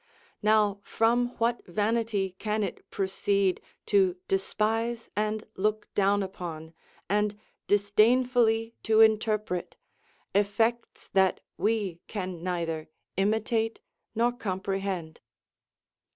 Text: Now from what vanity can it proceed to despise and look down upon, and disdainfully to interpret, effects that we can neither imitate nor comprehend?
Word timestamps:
Now 0.41 0.79
from 0.81 1.27
what 1.37 1.63
vanity 1.67 2.35
can 2.39 2.63
it 2.63 2.89
proceed 2.89 3.61
to 3.85 4.15
despise 4.27 5.11
and 5.15 5.45
look 5.55 5.93
down 5.93 6.23
upon, 6.23 6.73
and 7.07 7.37
disdainfully 7.67 8.73
to 8.81 9.01
interpret, 9.01 9.75
effects 10.33 11.07
that 11.13 11.39
we 11.55 11.99
can 12.07 12.41
neither 12.41 12.89
imitate 13.15 13.79
nor 14.15 14.31
comprehend? 14.31 15.19